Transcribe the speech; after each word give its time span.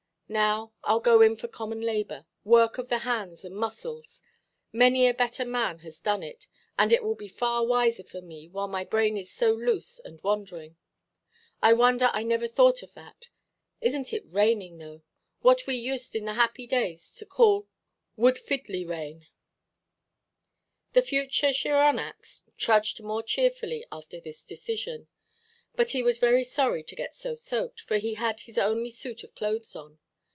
Now 0.31 0.71
Iʼll 0.85 1.03
go 1.03 1.21
in 1.21 1.35
for 1.35 1.49
common 1.49 1.81
labour, 1.81 2.25
work 2.45 2.77
of 2.77 2.87
the 2.87 2.99
hands 2.99 3.43
and 3.43 3.53
muscles; 3.53 4.21
many 4.71 5.05
a 5.05 5.13
better 5.13 5.43
man 5.43 5.79
has 5.79 5.99
done 5.99 6.23
it; 6.23 6.47
and 6.79 6.93
it 6.93 7.03
will 7.03 7.15
be 7.15 7.27
far 7.27 7.65
wiser 7.65 8.05
for 8.05 8.21
me 8.21 8.47
while 8.47 8.69
my 8.69 8.85
brain 8.85 9.17
is 9.17 9.29
so 9.29 9.51
loose 9.53 9.99
and 9.99 10.23
wandering. 10.23 10.77
I 11.61 11.73
wonder 11.73 12.09
I 12.13 12.23
never 12.23 12.47
thought 12.47 12.81
of 12.81 12.93
that. 12.93 13.27
Isnʼt 13.83 14.13
it 14.13 14.23
raining, 14.31 14.77
though! 14.77 15.01
What 15.41 15.67
we 15.67 15.75
used, 15.75 16.15
in 16.15 16.23
the 16.23 16.35
happy 16.35 16.65
days, 16.65 17.13
to 17.15 17.25
call 17.25 17.67
'Wood 18.15 18.37
Fidley 18.37 18.85
rainʼ". 18.85 19.25
The 20.93 21.01
future 21.01 21.49
chironax 21.51 22.43
trudged 22.57 23.03
more 23.03 23.21
cheerfully 23.21 23.85
after 23.91 24.21
this 24.21 24.45
decision. 24.45 25.09
But 25.75 25.89
he 25.89 26.01
was 26.01 26.19
very 26.19 26.45
sorry 26.45 26.83
to 26.83 26.95
get 26.95 27.15
so 27.15 27.35
soaked, 27.35 27.81
for 27.81 27.97
he 27.97 28.13
had 28.13 28.39
his 28.39 28.57
only 28.57 28.91
suit 28.91 29.25
of 29.25 29.35
clothes 29.35 29.75
on. 29.75 29.99